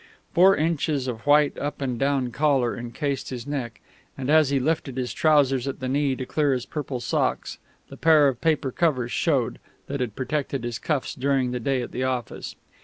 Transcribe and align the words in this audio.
Four 0.33 0.57
inches 0.57 1.07
of 1.07 1.27
white 1.27 1.55
up 1.59 1.79
and 1.79 1.99
down 1.99 2.31
collar 2.31 2.75
encased 2.75 3.29
his 3.29 3.45
neck; 3.45 3.81
and 4.17 4.31
as 4.31 4.49
he 4.49 4.59
lifted 4.59 4.97
his 4.97 5.13
trousers 5.13 5.67
at 5.67 5.79
the 5.79 5.87
knee 5.87 6.15
to 6.15 6.25
clear 6.25 6.53
his 6.53 6.65
purple 6.65 6.99
socks, 6.99 7.59
the 7.87 7.97
pair 7.97 8.27
of 8.27 8.41
paper 8.41 8.71
covers 8.71 9.11
showed, 9.11 9.59
that 9.85 9.99
had 9.99 10.15
protected 10.15 10.63
his 10.63 10.79
cuffs 10.79 11.13
during 11.13 11.51
the 11.51 11.59
day 11.59 11.83
at 11.83 11.91
the 11.91 12.03
office. 12.03 12.55